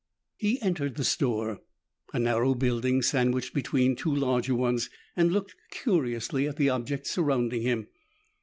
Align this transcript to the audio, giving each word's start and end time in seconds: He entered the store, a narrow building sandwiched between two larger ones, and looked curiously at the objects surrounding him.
He 0.37 0.59
entered 0.63 0.95
the 0.95 1.03
store, 1.03 1.59
a 2.11 2.17
narrow 2.17 2.55
building 2.55 3.03
sandwiched 3.03 3.53
between 3.53 3.95
two 3.95 4.11
larger 4.15 4.55
ones, 4.55 4.89
and 5.15 5.31
looked 5.31 5.53
curiously 5.69 6.47
at 6.47 6.55
the 6.57 6.69
objects 6.71 7.11
surrounding 7.11 7.61
him. 7.61 7.87